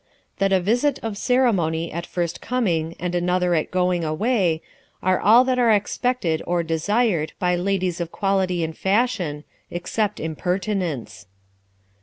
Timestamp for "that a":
0.39-0.59